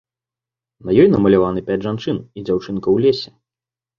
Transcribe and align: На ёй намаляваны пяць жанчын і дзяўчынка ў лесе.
На 0.87 0.91
ёй 1.01 1.09
намаляваны 1.15 1.61
пяць 1.69 1.77
жанчын 1.87 2.17
і 2.21 2.39
дзяўчынка 2.47 2.87
ў 2.95 3.07
лесе. 3.07 3.29